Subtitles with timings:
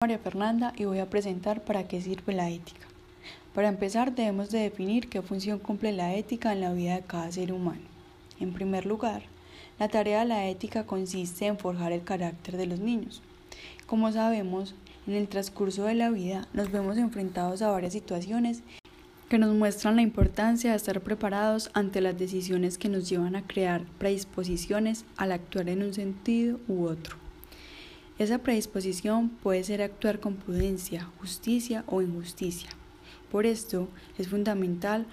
[0.00, 2.86] María Fernanda y voy a presentar para qué sirve la ética.
[3.52, 7.32] Para empezar debemos de definir qué función cumple la ética en la vida de cada
[7.32, 7.80] ser humano.
[8.38, 9.22] En primer lugar,
[9.80, 13.22] la tarea de la ética consiste en forjar el carácter de los niños.
[13.88, 14.76] Como sabemos,
[15.08, 18.62] en el transcurso de la vida nos vemos enfrentados a varias situaciones
[19.28, 23.44] que nos muestran la importancia de estar preparados ante las decisiones que nos llevan a
[23.44, 27.27] crear predisposiciones al actuar en un sentido u otro.
[28.18, 32.68] Esa predisposición puede ser actuar con prudencia, justicia o injusticia.
[33.30, 33.86] Por esto
[34.18, 35.06] es fundamental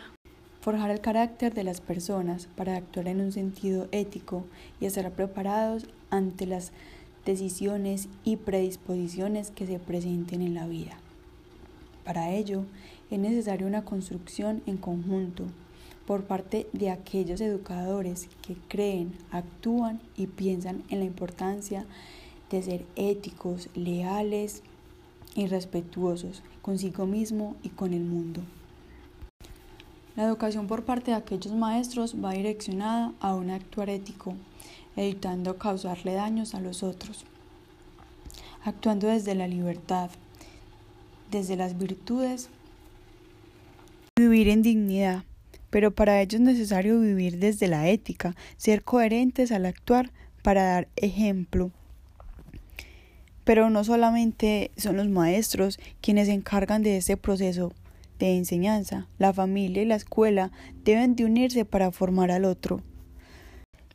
[0.62, 4.46] forjar el carácter de las personas para actuar en un sentido ético
[4.82, 6.72] y estar preparados ante las
[7.26, 10.98] decisiones y predisposiciones que se presenten en la vida.
[12.04, 12.66] Para ello
[13.12, 15.46] es necesaria una construcción en conjunto
[16.08, 22.86] por parte de aquellos educadores que creen, actúan y piensan en la importancia de ser
[22.96, 24.64] éticos, leales
[25.36, 28.42] y respetuosos consigo mismo y con el mundo.
[30.16, 34.34] La educación por parte de aquellos maestros va direccionada a un actuar ético,
[34.96, 37.26] evitando causarle daños a los otros,
[38.64, 40.10] actuando desde la libertad,
[41.30, 42.50] desde las virtudes,
[44.18, 45.26] vivir en dignidad,
[45.70, 50.88] pero para ello es necesario vivir desde la ética, ser coherentes al actuar para dar
[50.96, 51.72] ejemplo.
[53.46, 57.72] Pero no solamente son los maestros quienes se encargan de este proceso
[58.20, 60.52] de enseñanza, la familia y la escuela
[60.84, 62.82] deben de unirse para formar al otro.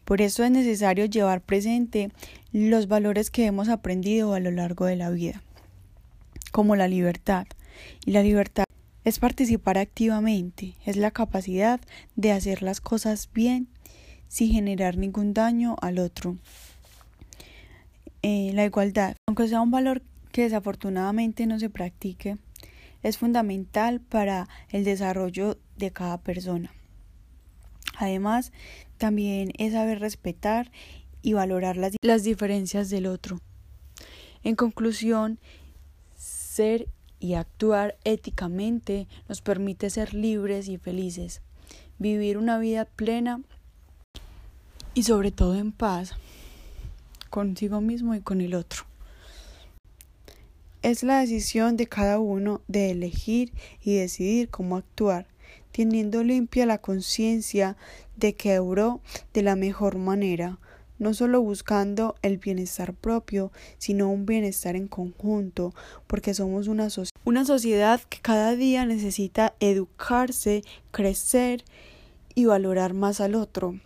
[0.05, 2.11] Por eso es necesario llevar presente
[2.53, 5.43] los valores que hemos aprendido a lo largo de la vida,
[6.51, 7.47] como la libertad.
[8.05, 8.65] Y la libertad
[9.05, 11.81] es participar activamente, es la capacidad
[12.17, 13.69] de hacer las cosas bien
[14.29, 16.37] sin generar ningún daño al otro.
[18.23, 22.37] Eh, la igualdad, aunque sea un valor que desafortunadamente no se practique,
[23.03, 26.71] es fundamental para el desarrollo de cada persona.
[27.97, 28.53] Además,
[28.99, 30.71] también es saber respetar
[31.23, 33.41] y valorar las, las diferencias del otro.
[34.43, 35.39] En conclusión,
[36.15, 41.43] ser y actuar éticamente nos permite ser libres y felices,
[41.99, 43.43] vivir una vida plena
[44.95, 46.15] y sobre todo en paz
[47.31, 48.85] consigo mismo y con el otro.
[50.83, 53.53] Es la decisión de cada uno de elegir
[53.83, 55.27] y decidir cómo actuar,
[55.73, 57.77] teniendo limpia la conciencia
[58.17, 59.01] de que obró
[59.33, 60.59] de la mejor manera,
[60.99, 65.75] no solo buscando el bienestar propio, sino un bienestar en conjunto,
[66.07, 66.89] porque somos una,
[67.25, 71.65] una sociedad que cada día necesita educarse, crecer
[72.35, 73.81] y valorar más al otro,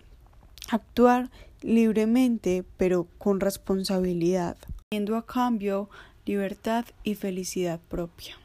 [0.71, 1.31] actuar
[1.65, 4.57] libremente pero con responsabilidad,
[4.91, 5.89] teniendo a cambio
[6.27, 8.37] libertad y felicidad propia.